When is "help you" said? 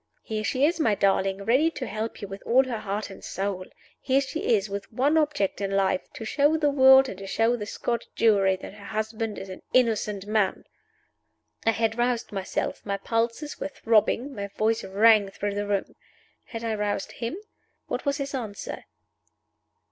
1.85-2.27